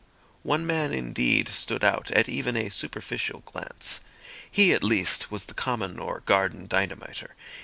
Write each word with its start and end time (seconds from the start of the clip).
One 0.41 0.65
man 0.65 0.91
indeed 0.93 1.47
stood 1.47 1.83
out 1.83 2.09
at 2.09 2.27
even 2.27 2.57
a 2.57 2.69
superficial 2.69 3.41
glance. 3.41 3.99
He 4.49 4.73
at 4.73 4.83
least 4.83 5.29
was 5.29 5.45
the 5.45 5.53
common 5.53 5.99
or 5.99 6.21
garden 6.21 6.65
Dynamiter. 6.65 7.35